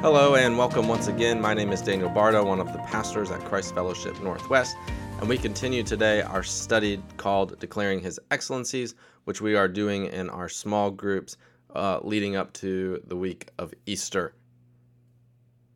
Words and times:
Hello 0.00 0.36
and 0.36 0.56
welcome 0.56 0.86
once 0.86 1.08
again. 1.08 1.40
My 1.40 1.54
name 1.54 1.72
is 1.72 1.82
Daniel 1.82 2.08
Bardo, 2.08 2.44
one 2.44 2.60
of 2.60 2.72
the 2.72 2.78
pastors 2.78 3.32
at 3.32 3.44
Christ 3.44 3.74
Fellowship 3.74 4.22
Northwest, 4.22 4.76
and 5.18 5.28
we 5.28 5.36
continue 5.36 5.82
today 5.82 6.22
our 6.22 6.44
study 6.44 7.02
called 7.16 7.58
Declaring 7.58 7.98
His 7.98 8.20
Excellencies, 8.30 8.94
which 9.24 9.40
we 9.40 9.56
are 9.56 9.66
doing 9.66 10.06
in 10.06 10.30
our 10.30 10.48
small 10.48 10.92
groups 10.92 11.36
uh, 11.74 11.98
leading 12.04 12.36
up 12.36 12.52
to 12.52 13.02
the 13.08 13.16
week 13.16 13.48
of 13.58 13.74
Easter. 13.86 14.36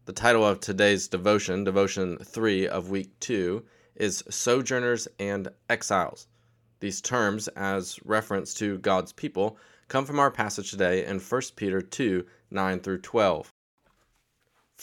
The 0.05 0.13
title 0.13 0.47
of 0.47 0.61
today's 0.61 1.09
devotion, 1.09 1.65
devotion 1.65 2.17
3 2.19 2.69
of 2.69 2.91
week 2.91 3.19
2, 3.19 3.65
is 3.97 4.23
Sojourners 4.31 5.09
and 5.19 5.49
Exiles. 5.69 6.29
These 6.79 7.01
terms, 7.01 7.49
as 7.49 7.99
reference 8.05 8.55
to 8.55 8.79
God's 8.79 9.13
people, 9.13 9.57
come 9.89 10.05
from 10.05 10.21
our 10.21 10.31
passage 10.31 10.71
today 10.71 11.05
in 11.05 11.19
1 11.19 11.43
Peter 11.57 11.81
2 11.81 12.25
9 12.53 12.79
through 12.79 13.01
12. 13.01 13.52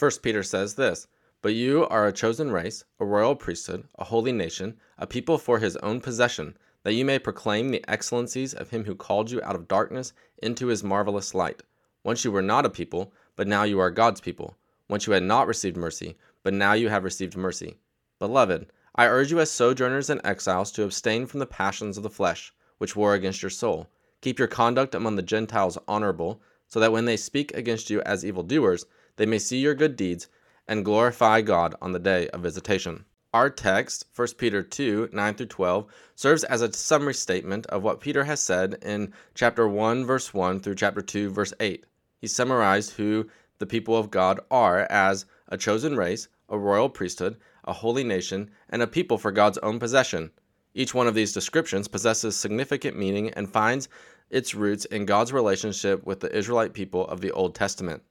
First 0.00 0.22
Peter 0.22 0.42
says 0.42 0.76
this 0.76 1.08
But 1.42 1.52
you 1.52 1.86
are 1.88 2.06
a 2.06 2.12
chosen 2.12 2.50
race, 2.50 2.84
a 2.98 3.04
royal 3.04 3.36
priesthood, 3.36 3.86
a 3.98 4.04
holy 4.04 4.32
nation, 4.32 4.78
a 4.96 5.06
people 5.06 5.36
for 5.36 5.58
his 5.58 5.76
own 5.76 6.00
possession, 6.00 6.56
that 6.84 6.94
you 6.94 7.04
may 7.04 7.18
proclaim 7.18 7.68
the 7.68 7.84
excellencies 7.86 8.54
of 8.54 8.70
him 8.70 8.86
who 8.86 8.94
called 8.94 9.30
you 9.30 9.42
out 9.42 9.56
of 9.56 9.68
darkness 9.68 10.14
into 10.42 10.68
his 10.68 10.82
marvelous 10.82 11.34
light. 11.34 11.62
Once 12.02 12.24
you 12.24 12.32
were 12.32 12.40
not 12.40 12.64
a 12.64 12.70
people, 12.70 13.12
but 13.36 13.46
now 13.46 13.64
you 13.64 13.78
are 13.78 13.90
God's 13.90 14.22
people. 14.22 14.56
Once 14.88 15.06
you 15.06 15.12
had 15.12 15.22
not 15.22 15.46
received 15.46 15.76
mercy, 15.76 16.16
but 16.42 16.54
now 16.54 16.72
you 16.72 16.88
have 16.88 17.04
received 17.04 17.36
mercy. 17.36 17.76
Beloved, 18.18 18.72
I 18.94 19.06
urge 19.06 19.30
you 19.30 19.38
as 19.40 19.50
sojourners 19.50 20.08
and 20.08 20.22
exiles 20.24 20.72
to 20.72 20.84
abstain 20.84 21.26
from 21.26 21.40
the 21.40 21.46
passions 21.46 21.98
of 21.98 22.02
the 22.02 22.08
flesh, 22.08 22.54
which 22.78 22.96
war 22.96 23.12
against 23.12 23.42
your 23.42 23.50
soul. 23.50 23.86
Keep 24.22 24.38
your 24.38 24.48
conduct 24.48 24.94
among 24.94 25.16
the 25.16 25.22
Gentiles 25.22 25.76
honorable, 25.86 26.40
so 26.68 26.80
that 26.80 26.90
when 26.90 27.04
they 27.04 27.18
speak 27.18 27.54
against 27.54 27.90
you 27.90 28.00
as 28.06 28.24
evildoers, 28.24 28.86
they 29.20 29.26
may 29.26 29.38
see 29.38 29.58
your 29.58 29.74
good 29.74 29.96
deeds 29.96 30.28
and 30.66 30.82
glorify 30.82 31.42
God 31.42 31.74
on 31.82 31.92
the 31.92 31.98
day 31.98 32.30
of 32.30 32.40
visitation. 32.40 33.04
Our 33.34 33.50
text, 33.50 34.06
1 34.16 34.28
Peter 34.38 34.62
2 34.62 35.10
9 35.12 35.34
through 35.34 35.44
12, 35.44 35.86
serves 36.14 36.42
as 36.44 36.62
a 36.62 36.72
summary 36.72 37.12
statement 37.12 37.66
of 37.66 37.82
what 37.82 38.00
Peter 38.00 38.24
has 38.24 38.40
said 38.40 38.78
in 38.80 39.12
chapter 39.34 39.68
1, 39.68 40.06
verse 40.06 40.32
1 40.32 40.60
through 40.60 40.76
chapter 40.76 41.02
2, 41.02 41.28
verse 41.28 41.52
8. 41.60 41.84
He 42.22 42.26
summarized 42.28 42.92
who 42.92 43.28
the 43.58 43.66
people 43.66 43.94
of 43.94 44.10
God 44.10 44.40
are 44.50 44.86
as 44.88 45.26
a 45.48 45.58
chosen 45.58 45.98
race, 45.98 46.28
a 46.48 46.58
royal 46.58 46.88
priesthood, 46.88 47.36
a 47.64 47.74
holy 47.74 48.04
nation, 48.04 48.50
and 48.70 48.80
a 48.80 48.86
people 48.86 49.18
for 49.18 49.32
God's 49.32 49.58
own 49.58 49.78
possession. 49.78 50.30
Each 50.72 50.94
one 50.94 51.06
of 51.06 51.14
these 51.14 51.34
descriptions 51.34 51.88
possesses 51.88 52.36
significant 52.36 52.96
meaning 52.96 53.28
and 53.34 53.52
finds 53.52 53.90
its 54.30 54.54
roots 54.54 54.86
in 54.86 55.04
God's 55.04 55.30
relationship 55.30 56.06
with 56.06 56.20
the 56.20 56.34
Israelite 56.34 56.72
people 56.72 57.06
of 57.08 57.20
the 57.20 57.32
Old 57.32 57.54
Testament 57.54 58.02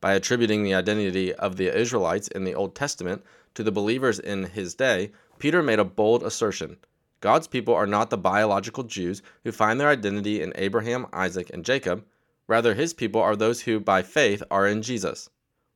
by 0.00 0.14
attributing 0.14 0.62
the 0.62 0.74
identity 0.74 1.34
of 1.34 1.56
the 1.56 1.76
Israelites 1.76 2.28
in 2.28 2.44
the 2.44 2.54
Old 2.54 2.74
Testament 2.74 3.24
to 3.54 3.62
the 3.62 3.72
believers 3.72 4.18
in 4.18 4.44
his 4.44 4.74
day, 4.74 5.10
Peter 5.38 5.62
made 5.62 5.78
a 5.78 5.84
bold 5.84 6.22
assertion. 6.22 6.76
God's 7.20 7.48
people 7.48 7.74
are 7.74 7.86
not 7.86 8.10
the 8.10 8.16
biological 8.16 8.84
Jews 8.84 9.22
who 9.42 9.50
find 9.50 9.80
their 9.80 9.88
identity 9.88 10.40
in 10.40 10.52
Abraham, 10.54 11.06
Isaac, 11.12 11.50
and 11.52 11.64
Jacob. 11.64 12.04
Rather, 12.46 12.74
his 12.74 12.94
people 12.94 13.20
are 13.20 13.34
those 13.34 13.62
who, 13.62 13.80
by 13.80 14.02
faith, 14.02 14.42
are 14.50 14.68
in 14.68 14.82
Jesus. 14.82 15.28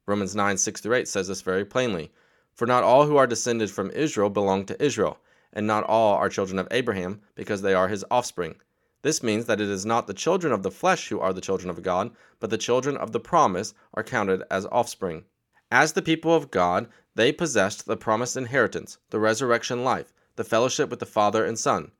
Romans 0.07 0.37
9 0.37 0.57
6 0.57 0.87
8 0.87 1.09
says 1.09 1.29
this 1.29 1.43
very 1.43 1.65
plainly. 1.65 2.13
For 2.55 2.67
not 2.67 2.85
all 2.85 3.07
who 3.07 3.17
are 3.17 3.27
descended 3.27 3.71
from 3.71 3.91
Israel 3.91 4.31
belong 4.31 4.67
to 4.67 4.81
Israel, 4.81 5.19
and 5.53 5.67
not 5.67 5.85
all 5.85 6.15
are 6.15 6.29
children 6.29 6.59
of 6.59 6.69
Abraham, 6.71 7.23
because 7.35 7.63
they 7.63 7.75
are 7.75 7.89
his 7.89 8.05
offspring. 8.11 8.55
This 9.03 9.23
means 9.23 9.47
that 9.47 9.61
it 9.61 9.69
is 9.69 9.85
not 9.85 10.07
the 10.07 10.15
children 10.15 10.53
of 10.53 10.63
the 10.63 10.71
flesh 10.71 11.09
who 11.09 11.19
are 11.19 11.33
the 11.33 11.41
children 11.41 11.69
of 11.69 11.83
God, 11.83 12.13
but 12.39 12.51
the 12.51 12.59
children 12.59 12.97
of 12.97 13.11
the 13.11 13.21
promise 13.21 13.75
are 13.95 14.05
counted 14.05 14.43
as 14.51 14.65
offspring. 14.67 15.25
As 15.71 15.93
the 15.93 16.03
people 16.03 16.35
of 16.35 16.51
God, 16.51 16.89
they 17.15 17.33
possessed 17.33 17.87
the 17.87 17.97
promised 17.97 18.37
inheritance, 18.37 18.99
the 19.11 19.19
resurrection 19.19 19.83
life, 19.83 20.13
the 20.37 20.45
fellowship 20.45 20.89
with 20.89 21.01
the 21.01 21.07
Father 21.07 21.45
and 21.45 21.59
Son. 21.59 21.91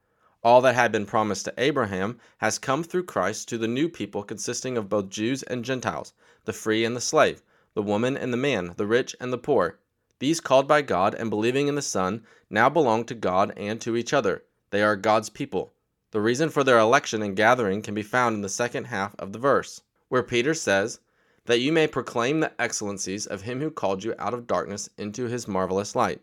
All 0.45 0.61
that 0.61 0.75
had 0.75 0.93
been 0.93 1.07
promised 1.07 1.45
to 1.47 1.55
Abraham 1.57 2.19
has 2.39 2.59
come 2.59 2.85
through 2.85 3.05
Christ 3.05 3.49
to 3.49 3.59
the 3.59 3.69
new 3.69 3.89
people 3.89 4.23
consisting 4.23 4.77
of 4.77 4.89
both 4.89 5.09
Jews 5.09 5.43
and 5.43 5.65
Gentiles, 5.65 6.13
the 6.45 6.53
free 6.53 6.85
and 6.85 6.95
the 6.95 7.01
slave, 7.01 7.43
the 7.75 7.83
woman 7.83 8.17
and 8.17 8.33
the 8.33 8.37
man, 8.37 8.75
the 8.77 8.87
rich 8.87 9.17
and 9.21 9.33
the 9.33 9.39
poor. 9.39 9.79
These 10.19 10.41
called 10.41 10.69
by 10.69 10.83
God 10.83 11.15
and 11.15 11.31
believing 11.31 11.67
in 11.67 11.75
the 11.75 11.83
Son 11.83 12.25
now 12.49 12.69
belong 12.69 13.05
to 13.07 13.15
God 13.15 13.53
and 13.57 13.81
to 13.81 13.97
each 13.97 14.13
other. 14.13 14.45
They 14.71 14.83
are 14.83 14.97
God's 14.97 15.31
people. 15.31 15.73
The 16.13 16.21
reason 16.21 16.51
for 16.51 16.63
their 16.63 16.79
election 16.79 17.23
and 17.23 17.35
gathering 17.35 17.81
can 17.81 17.95
be 17.95 18.03
found 18.03 18.37
in 18.37 18.43
the 18.43 18.51
second 18.51 18.85
half 18.85 19.15
of 19.19 19.33
the 19.33 19.39
verse, 19.39 19.81
where 20.11 20.23
Peter 20.23 20.53
says, 20.53 21.01
That 21.47 21.61
you 21.61 21.73
may 21.73 21.87
proclaim 21.87 22.41
the 22.41 22.53
excellencies 22.61 23.27
of 23.27 23.43
him 23.43 23.61
who 23.61 23.71
called 23.71 24.05
you 24.05 24.15
out 24.19 24.35
of 24.35 24.47
darkness 24.47 24.91
into 24.99 25.25
his 25.25 25.49
marvelous 25.49 25.97
light. 25.97 26.21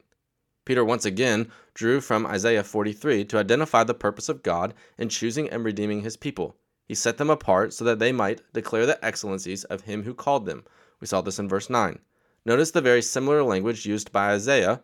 Peter 0.64 0.86
once 0.86 1.06
again 1.06 1.52
drew 1.74 2.02
from 2.02 2.28
Isaiah 2.28 2.64
43 2.64 3.26
to 3.26 3.40
identify 3.40 3.84
the 3.84 3.96
purpose 3.96 4.30
of 4.30 4.44
God 4.44 4.76
in 5.00 5.10
choosing 5.10 5.50
and 5.50 5.66
redeeming 5.66 6.02
his 6.02 6.18
people. 6.18 6.56
He 6.86 6.94
set 6.94 7.18
them 7.18 7.32
apart 7.32 7.74
so 7.74 7.84
that 7.86 7.98
they 7.98 8.12
might 8.12 8.42
declare 8.54 8.86
the 8.86 9.04
excellencies 9.04 9.64
of 9.64 9.82
him 9.82 10.04
who 10.04 10.14
called 10.14 10.46
them. 10.46 10.66
We 11.00 11.08
saw 11.08 11.22
this 11.22 11.40
in 11.40 11.50
verse 11.50 11.68
9. 11.68 11.98
Notice 12.46 12.70
the 12.70 12.82
very 12.82 13.02
similar 13.02 13.42
language 13.42 13.88
used 13.88 14.12
by 14.12 14.34
Isaiah 14.34 14.84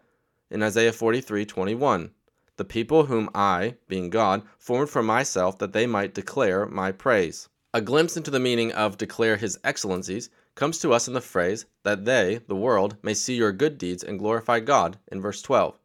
in 0.50 0.64
Isaiah 0.64 0.92
43:21 0.92 2.10
the 2.58 2.66
people 2.66 3.06
whom 3.06 3.30
I, 3.36 3.76
being 3.88 4.10
God, 4.10 4.44
formed 4.58 4.90
for 4.90 5.04
myself 5.04 5.58
that 5.60 5.74
they 5.74 5.86
might 5.86 6.14
declare 6.14 6.66
my 6.66 6.92
praise. 6.92 7.50
A 7.74 7.82
glimpse 7.82 8.16
into 8.16 8.32
the 8.32 8.40
meaning 8.40 8.72
of 8.72 8.98
declare 8.98 9.36
his 9.36 9.60
excellencies 9.64 10.30
comes 10.56 10.80
to 10.80 10.94
us 10.94 11.08
in 11.10 11.14
the 11.14 11.20
phrase 11.20 11.66
that 11.84 12.06
they, 12.06 12.40
the 12.48 12.56
world, 12.56 12.96
may 13.04 13.14
see 13.14 13.36
your 13.36 13.52
good 13.52 13.78
deeds 13.78 14.04
and 14.04 14.18
glorify 14.18 14.62
God 14.62 14.98
in 15.12 15.22
verse 15.22 15.42
12. 15.42 15.78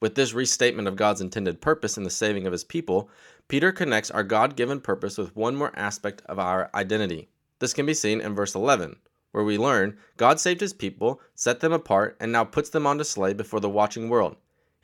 With 0.00 0.14
this 0.14 0.34
restatement 0.34 0.86
of 0.86 0.96
God's 0.96 1.22
intended 1.22 1.62
purpose 1.62 1.96
in 1.96 2.04
the 2.04 2.10
saving 2.10 2.46
of 2.46 2.52
his 2.52 2.64
people, 2.64 3.08
Peter 3.48 3.72
connects 3.72 4.10
our 4.10 4.22
God 4.22 4.54
given 4.54 4.80
purpose 4.80 5.16
with 5.16 5.34
one 5.34 5.56
more 5.56 5.72
aspect 5.74 6.20
of 6.26 6.38
our 6.38 6.70
identity. 6.74 7.30
This 7.58 7.72
can 7.72 7.86
be 7.86 7.94
seen 7.94 8.20
in 8.20 8.34
verse 8.34 8.54
11, 8.54 8.96
where 9.32 9.42
we 9.42 9.56
learn 9.56 9.96
God 10.18 10.38
saved 10.38 10.60
his 10.60 10.74
people, 10.74 11.20
set 11.34 11.60
them 11.60 11.72
apart, 11.72 12.16
and 12.20 12.30
now 12.30 12.44
puts 12.44 12.68
them 12.68 12.86
on 12.86 12.98
display 12.98 13.32
before 13.32 13.60
the 13.60 13.70
watching 13.70 14.10
world. 14.10 14.36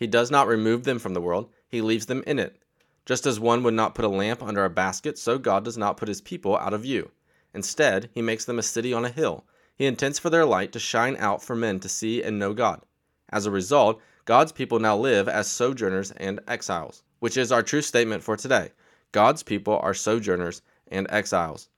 He 0.04 0.08
does 0.08 0.30
not 0.30 0.46
remove 0.46 0.84
them 0.84 0.98
from 0.98 1.14
the 1.14 1.20
world, 1.22 1.48
he 1.66 1.80
leaves 1.80 2.04
them 2.04 2.22
in 2.26 2.38
it. 2.38 2.58
Just 3.06 3.24
as 3.24 3.40
one 3.40 3.62
would 3.62 3.72
not 3.72 3.94
put 3.94 4.04
a 4.04 4.08
lamp 4.08 4.42
under 4.42 4.62
a 4.62 4.68
basket, 4.68 5.16
so 5.16 5.38
God 5.38 5.64
does 5.64 5.78
not 5.78 5.96
put 5.96 6.08
his 6.08 6.20
people 6.20 6.58
out 6.58 6.74
of 6.74 6.82
view. 6.82 7.10
Instead, 7.54 8.10
he 8.12 8.20
makes 8.20 8.44
them 8.44 8.58
a 8.58 8.62
city 8.62 8.92
on 8.92 9.06
a 9.06 9.08
hill. 9.08 9.46
He 9.74 9.86
intends 9.86 10.18
for 10.18 10.28
their 10.28 10.44
light 10.44 10.72
to 10.72 10.78
shine 10.78 11.16
out 11.16 11.42
for 11.42 11.56
men 11.56 11.80
to 11.80 11.88
see 11.88 12.22
and 12.22 12.38
know 12.38 12.52
God. 12.52 12.82
As 13.30 13.46
a 13.46 13.50
result, 13.50 13.98
God's 14.26 14.52
people 14.52 14.78
now 14.78 14.94
live 14.94 15.26
as 15.26 15.50
sojourners 15.50 16.10
and 16.10 16.38
exiles, 16.46 17.02
which 17.20 17.38
is 17.38 17.50
our 17.50 17.62
true 17.62 17.80
statement 17.80 18.22
for 18.22 18.36
today. 18.36 18.72
God's 19.10 19.42
people 19.42 19.78
are 19.78 19.94
sojourners 19.94 20.60
and 20.88 21.06
exiles. 21.08 21.70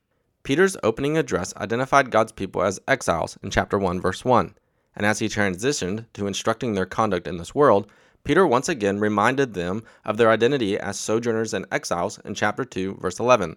Peter's 0.43 0.77
opening 0.83 1.17
address 1.17 1.55
identified 1.59 2.11
God's 2.11 2.33
people 2.33 2.65
as 2.65 2.81
exiles 2.89 3.39
in 3.45 3.51
chapter 3.51 3.79
1, 3.79 4.01
verse 4.01 4.25
1. 4.25 4.57
And 4.97 5.07
as 5.07 5.21
he 5.21 5.29
transitioned 5.29 6.07
to 6.15 6.27
instructing 6.27 6.75
their 6.75 6.87
conduct 6.87 7.29
in 7.29 7.37
this 7.37 7.55
world, 7.55 7.89
Peter 8.27 8.45
once 8.45 8.69
again 8.69 8.99
reminded 8.99 9.55
them 9.55 9.85
of 10.05 10.17
their 10.17 10.33
identity 10.33 10.77
as 10.77 10.99
sojourners 10.99 11.55
and 11.55 11.65
exiles 11.71 12.19
in 12.25 12.35
chapter 12.35 12.65
2, 12.65 12.95
verse 12.95 13.21
11. 13.21 13.55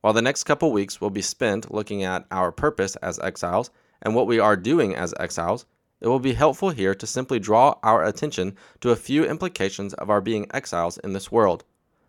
While 0.00 0.14
the 0.14 0.22
next 0.22 0.44
couple 0.44 0.72
weeks 0.72 0.98
will 0.98 1.10
be 1.10 1.20
spent 1.20 1.70
looking 1.70 2.02
at 2.02 2.24
our 2.30 2.50
purpose 2.52 2.96
as 2.96 3.18
exiles 3.18 3.70
and 4.00 4.14
what 4.14 4.26
we 4.26 4.38
are 4.38 4.56
doing 4.56 4.96
as 4.96 5.12
exiles, 5.20 5.66
it 6.00 6.08
will 6.08 6.20
be 6.20 6.32
helpful 6.32 6.70
here 6.70 6.94
to 6.94 7.06
simply 7.06 7.38
draw 7.38 7.74
our 7.82 8.02
attention 8.02 8.56
to 8.80 8.92
a 8.92 8.96
few 8.96 9.26
implications 9.26 9.92
of 9.92 10.08
our 10.08 10.22
being 10.22 10.46
exiles 10.54 10.96
in 10.96 11.12
this 11.12 11.30
world. 11.30 11.62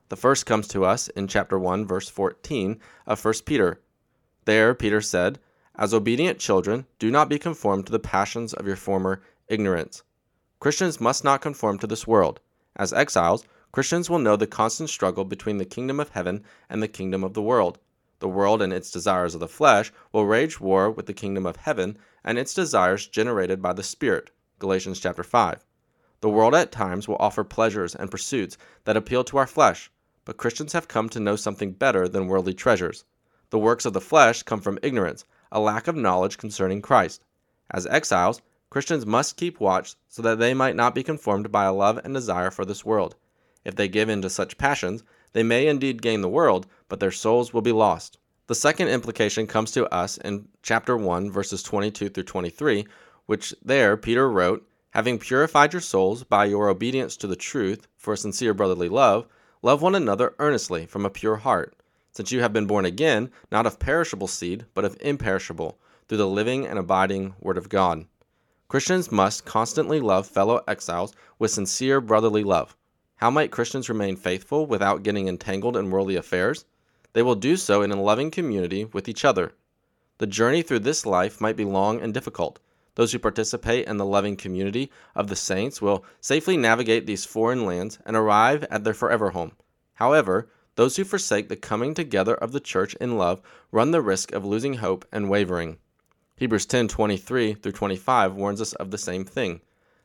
The 0.08 0.16
first 0.16 0.46
comes 0.46 0.70
to 0.70 0.86
us 0.86 1.10
in 1.10 1.28
chapter 1.28 1.60
1, 1.60 1.86
verse 1.86 2.08
14 2.08 2.80
of 3.06 3.26
1 3.26 3.34
Peter. 3.46 3.82
There, 4.46 4.74
Peter 4.74 5.02
said, 5.02 5.38
As 5.76 5.94
obedient 5.94 6.40
children, 6.40 6.86
do 6.98 7.12
not 7.12 7.28
be 7.28 7.38
conformed 7.38 7.88
to 7.88 7.92
the 7.92 8.00
passions 8.00 8.54
of 8.54 8.66
your 8.66 8.78
former 8.78 9.22
ignorance 9.50 10.02
Christians 10.64 11.02
must 11.02 11.26
not 11.26 11.42
conform 11.42 11.78
to 11.80 11.88
this 11.88 12.08
world. 12.08 12.40
As 12.78 12.94
exiles, 12.94 13.44
Christians 13.74 14.10
will 14.10 14.18
know 14.18 14.38
the 14.38 14.48
constant 14.48 14.90
struggle 14.90 15.26
between 15.26 15.58
the 15.58 15.66
kingdom 15.66 16.00
of 16.00 16.12
heaven 16.12 16.42
and 16.70 16.82
the 16.82 16.88
kingdom 16.88 17.22
of 17.22 17.34
the 17.34 17.42
world. 17.42 17.80
The 18.20 18.30
world 18.30 18.62
and 18.62 18.72
its 18.72 18.90
desires 18.90 19.34
of 19.34 19.42
the 19.42 19.50
flesh 19.50 19.92
will 20.14 20.26
wage 20.26 20.62
war 20.62 20.90
with 20.90 21.06
the 21.06 21.14
kingdom 21.14 21.46
of 21.46 21.58
heaven 21.58 21.98
and 22.24 22.38
its 22.38 22.54
desires 22.54 23.08
generated 23.08 23.62
by 23.62 23.74
the 23.74 23.84
Spirit. 23.84 24.32
Galatians 24.60 25.02
chapter 25.02 25.22
5. 25.22 25.66
The 26.22 26.30
world 26.30 26.56
at 26.56 26.72
times 26.72 27.10
will 27.10 27.18
offer 27.20 27.44
pleasures 27.44 27.94
and 27.94 28.10
pursuits 28.10 28.58
that 28.86 28.96
appeal 28.96 29.26
to 29.26 29.38
our 29.40 29.48
flesh, 29.48 29.92
but 30.24 30.38
Christians 30.38 30.72
have 30.72 30.88
come 30.88 31.10
to 31.10 31.20
know 31.20 31.36
something 31.36 31.74
better 31.74 32.08
than 32.08 32.28
worldly 32.28 32.54
treasures. 32.54 33.04
The 33.50 33.60
works 33.60 33.84
of 33.84 33.92
the 33.92 34.00
flesh 34.00 34.44
come 34.44 34.62
from 34.62 34.80
ignorance, 34.82 35.26
a 35.52 35.60
lack 35.60 35.90
of 35.90 35.98
knowledge 35.98 36.38
concerning 36.38 36.82
Christ. 36.82 37.26
As 37.70 37.86
exiles, 37.88 38.42
Christians 38.74 39.06
must 39.06 39.38
keep 39.38 39.60
watch 39.60 39.94
so 40.10 40.24
that 40.24 40.40
they 40.40 40.56
might 40.56 40.76
not 40.76 40.96
be 40.96 41.04
conformed 41.04 41.52
by 41.52 41.66
a 41.66 41.72
love 41.72 42.00
and 42.04 42.12
desire 42.12 42.50
for 42.50 42.66
this 42.66 42.84
world. 42.84 43.16
If 43.64 43.76
they 43.76 43.88
give 43.88 44.10
in 44.10 44.24
to 44.24 44.32
such 44.32 44.58
passions, 44.58 45.04
they 45.34 45.44
may 45.44 45.68
indeed 45.68 46.02
gain 46.02 46.22
the 46.22 46.28
world, 46.28 46.66
but 46.90 47.00
their 47.00 47.12
souls 47.12 47.54
will 47.54 47.62
be 47.62 47.72
lost. 47.72 48.18
The 48.48 48.56
second 48.56 48.88
implication 48.88 49.46
comes 49.46 49.70
to 49.74 49.86
us 49.94 50.18
in 50.18 50.48
chapter 50.64 50.98
1, 50.98 51.30
verses 51.30 51.62
22 51.62 52.10
through 52.10 52.24
23, 52.24 52.88
which 53.28 53.54
there 53.64 53.96
Peter 53.96 54.28
wrote, 54.28 54.68
Having 54.90 55.20
purified 55.20 55.72
your 55.72 55.80
souls 55.80 56.24
by 56.24 56.46
your 56.46 56.68
obedience 56.68 57.16
to 57.18 57.28
the 57.28 57.36
truth 57.36 57.88
for 57.96 58.16
sincere 58.16 58.56
brotherly 58.56 58.90
love, 58.90 59.28
love 59.62 59.84
one 59.84 59.94
another 59.94 60.34
earnestly 60.40 60.88
from 60.88 61.06
a 61.06 61.12
pure 61.12 61.36
heart, 61.36 61.76
since 62.12 62.32
you 62.32 62.42
have 62.42 62.54
been 62.54 62.66
born 62.66 62.86
again, 62.86 63.30
not 63.52 63.68
of 63.68 63.78
perishable 63.78 64.28
seed, 64.28 64.66
but 64.74 64.84
of 64.84 64.98
imperishable, 65.00 65.78
through 66.08 66.18
the 66.18 66.28
living 66.28 66.66
and 66.66 66.80
abiding 66.80 67.36
Word 67.40 67.60
of 67.60 67.70
God. 67.70 68.08
Christians 68.74 69.12
must 69.12 69.46
constantly 69.46 70.00
love 70.00 70.26
fellow 70.26 70.64
exiles 70.68 71.14
with 71.38 71.52
sincere 71.52 72.02
brotherly 72.02 72.44
love. 72.44 72.76
How 73.18 73.30
might 73.30 73.52
Christians 73.52 73.88
remain 73.88 74.16
faithful 74.16 74.66
without 74.66 75.04
getting 75.04 75.28
entangled 75.28 75.78
in 75.78 75.92
worldly 75.92 76.16
affairs? 76.16 76.66
They 77.14 77.22
will 77.22 77.36
do 77.36 77.56
so 77.56 77.84
in 77.84 77.92
a 77.92 78.02
loving 78.02 78.32
community 78.32 78.86
with 78.86 79.08
each 79.08 79.24
other. 79.24 79.54
The 80.18 80.26
journey 80.26 80.64
through 80.64 80.80
this 80.80 81.06
life 81.06 81.40
might 81.40 81.56
be 81.56 81.66
long 81.66 82.02
and 82.02 82.16
difficult. 82.16 82.58
Those 82.96 83.12
who 83.12 83.20
participate 83.20 83.88
in 83.88 83.98
the 83.98 84.08
loving 84.08 84.36
community 84.36 84.90
of 85.14 85.28
the 85.28 85.36
saints 85.36 85.80
will 85.80 86.04
safely 86.20 86.58
navigate 86.58 87.06
these 87.06 87.26
foreign 87.26 87.68
lands 87.68 88.00
and 88.08 88.16
arrive 88.16 88.64
at 88.72 88.84
their 88.84 88.96
forever 88.96 89.30
home. 89.30 89.52
However, 89.94 90.50
those 90.78 90.96
who 90.96 91.04
forsake 91.04 91.48
the 91.48 91.56
coming 91.56 91.94
together 91.94 92.34
of 92.34 92.54
the 92.54 92.60
church 92.60 92.96
in 92.96 93.20
love 93.20 93.40
run 93.72 93.92
the 93.92 94.02
risk 94.02 94.32
of 94.32 94.44
losing 94.44 94.78
hope 94.78 95.06
and 95.12 95.30
wavering. 95.30 95.78
Hebrews 96.36 96.66
10:23 96.66 97.54
through 97.54 97.72
25 97.72 98.34
warns 98.36 98.60
us 98.60 98.74
of 98.74 98.92
the 98.92 98.98
same 98.98 99.26
thing. 99.26 99.62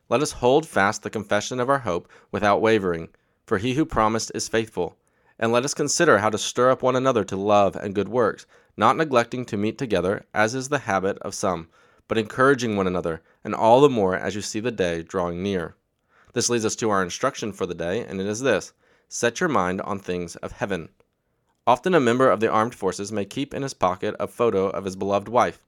Let 0.09 0.21
us 0.21 0.33
hold 0.33 0.67
fast 0.67 1.03
the 1.03 1.09
confession 1.09 1.59
of 1.59 1.69
our 1.69 1.79
hope 1.79 2.07
without 2.31 2.61
wavering, 2.61 3.09
for 3.45 3.57
he 3.57 3.73
who 3.73 3.85
promised 3.85 4.31
is 4.35 4.47
faithful. 4.47 4.97
And 5.37 5.51
let 5.51 5.65
us 5.65 5.73
consider 5.73 6.19
how 6.19 6.29
to 6.29 6.37
stir 6.37 6.71
up 6.71 6.83
one 6.83 6.95
another 6.95 7.23
to 7.23 7.35
love 7.35 7.75
and 7.75 7.95
good 7.95 8.09
works, 8.09 8.45
not 8.77 8.97
neglecting 8.97 9.45
to 9.45 9.57
meet 9.57 9.77
together, 9.77 10.25
as 10.33 10.53
is 10.53 10.69
the 10.69 10.79
habit 10.79 11.17
of 11.19 11.33
some 11.33 11.69
but 12.09 12.17
encouraging 12.17 12.75
one 12.75 12.87
another, 12.87 13.21
and 13.43 13.53
all 13.53 13.79
the 13.79 13.89
more 13.89 14.15
as 14.15 14.35
you 14.35 14.41
see 14.41 14.59
the 14.59 14.71
day 14.71 15.03
drawing 15.03 15.41
near. 15.43 15.75
This 16.33 16.49
leads 16.49 16.65
us 16.65 16.75
to 16.77 16.89
our 16.89 17.03
instruction 17.03 17.53
for 17.53 17.67
the 17.67 17.75
day, 17.75 18.03
and 18.03 18.19
it 18.19 18.25
is 18.25 18.41
this 18.41 18.73
Set 19.07 19.39
your 19.39 19.47
mind 19.47 19.79
on 19.81 19.99
things 19.99 20.35
of 20.37 20.53
heaven. 20.53 20.89
Often 21.67 21.93
a 21.93 21.99
member 21.99 22.29
of 22.29 22.39
the 22.39 22.49
armed 22.49 22.73
forces 22.73 23.11
may 23.11 23.25
keep 23.25 23.53
in 23.53 23.61
his 23.61 23.75
pocket 23.75 24.15
a 24.19 24.27
photo 24.27 24.69
of 24.69 24.85
his 24.85 24.95
beloved 24.95 25.29
wife. 25.29 25.63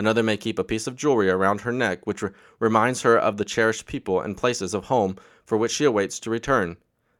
Another 0.00 0.22
may 0.22 0.38
keep 0.38 0.58
a 0.58 0.64
piece 0.64 0.86
of 0.86 0.96
jewelry 0.96 1.28
around 1.28 1.60
her 1.60 1.72
neck 1.72 2.06
which 2.06 2.22
re- 2.22 2.30
reminds 2.58 3.02
her 3.02 3.18
of 3.18 3.36
the 3.36 3.44
cherished 3.44 3.84
people 3.84 4.18
and 4.18 4.34
places 4.34 4.72
of 4.72 4.86
home 4.86 5.18
for 5.44 5.58
which 5.58 5.72
she 5.72 5.84
awaits 5.84 6.18
to 6.20 6.30
return. 6.30 6.78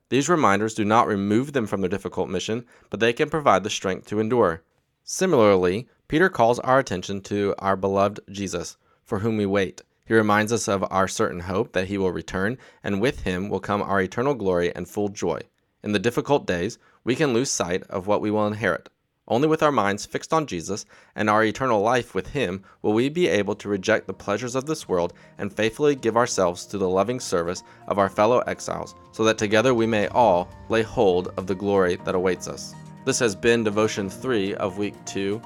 These 0.09 0.31
reminders 0.31 0.73
do 0.73 0.87
not 0.87 1.07
remove 1.07 1.53
them 1.53 1.67
from 1.67 1.83
their 1.83 1.91
difficult 1.91 2.31
mission, 2.31 2.65
but 2.89 2.99
they 2.99 3.13
can 3.13 3.29
provide 3.29 3.65
the 3.65 3.69
strength 3.69 4.07
to 4.07 4.19
endure. 4.19 4.63
Similarly, 5.05 5.91
Peter 6.09 6.31
calls 6.31 6.59
our 6.61 6.79
attention 6.79 7.21
to 7.25 7.55
our 7.59 7.77
beloved 7.77 8.21
Jesus, 8.31 8.79
for 9.05 9.19
whom 9.19 9.37
we 9.37 9.45
wait. 9.45 9.83
He 10.07 10.15
reminds 10.15 10.51
us 10.51 10.67
of 10.67 10.83
our 10.91 11.07
certain 11.07 11.41
hope 11.41 11.73
that 11.73 11.89
he 11.89 11.99
will 11.99 12.13
return, 12.13 12.57
and 12.83 12.99
with 12.99 13.25
him 13.25 13.51
will 13.51 13.61
come 13.61 13.83
our 13.83 14.01
eternal 14.01 14.33
glory 14.33 14.75
and 14.75 14.89
full 14.89 15.11
joy. 15.11 15.43
In 15.83 15.93
the 15.93 15.99
difficult 15.99 16.47
days, 16.47 16.79
we 17.05 17.15
can 17.15 17.35
lose 17.35 17.51
sight 17.51 17.83
of 17.91 18.07
what 18.07 18.23
we 18.23 18.31
will 18.31 18.47
inherit. 18.47 18.89
Only 19.31 19.49
with 19.49 19.63
our 19.63 19.73
minds 19.73 20.05
fixed 20.05 20.35
on 20.35 20.47
Jesus 20.47 20.85
and 21.15 21.31
our 21.31 21.43
eternal 21.43 21.81
life 21.81 22.15
with 22.15 22.27
him 22.27 22.63
will 22.83 22.93
we 22.93 23.09
be 23.09 23.29
able 23.29 23.55
to 23.55 23.69
reject 23.71 24.07
the 24.07 24.13
pleasures 24.13 24.55
of 24.55 24.67
this 24.67 24.87
world 24.87 25.15
and 25.39 25.51
faithfully 25.51 25.95
give 25.95 26.19
ourselves 26.19 26.67
to 26.67 26.77
the 26.77 26.89
loving 26.89 27.21
service 27.21 27.63
of 27.89 27.99
our 27.99 28.11
fellow 28.11 28.41
exiles, 28.41 28.95
so 29.13 29.25
that 29.25 29.39
together 29.39 29.73
we 29.73 29.87
may 29.87 30.09
all 30.09 30.49
lay 30.69 30.83
hold 30.83 31.33
of 31.39 31.47
the 31.47 31.55
glory 31.55 31.97
that 32.05 32.15
awaits 32.15 32.49
us. 32.49 32.75
This 33.07 33.19
has 33.21 33.35
been 33.35 33.65
Devotion 33.65 34.11
3 34.11 34.57
of 34.57 34.77
Week 34.77 34.95
2 35.07 35.41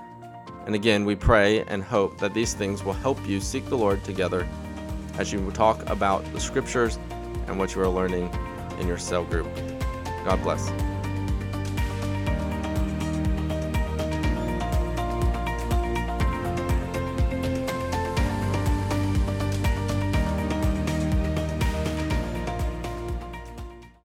and 0.67 0.75
again, 0.75 1.05
we 1.05 1.15
pray 1.15 1.63
and 1.65 1.83
hope 1.83 2.19
that 2.19 2.33
these 2.33 2.55
things 2.55 2.83
will 2.83 2.95
help 2.95 3.25
you 3.27 3.41
seek 3.41 3.67
the 3.67 3.77
Lord 3.77 4.03
together 4.05 4.49
as 5.19 5.33
you 5.33 5.51
talk 5.53 5.89
about 5.89 6.25
the 6.33 6.41
scriptures 6.41 6.99
and 7.47 7.59
what 7.59 7.75
you 7.75 7.83
are 7.83 7.89
learning 7.89 8.31
in 8.81 8.89
your 8.89 8.99
cell 8.99 9.25
group. 9.25 9.47
God 10.25 10.43
bless. 10.43 10.94